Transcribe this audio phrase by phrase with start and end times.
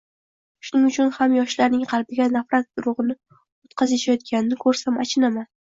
[0.69, 5.53] Shuning uchun ham yoshlarning qalbiga nafrat urug‘ini o‘tqazishayotganini ko‘rsam— achinaman.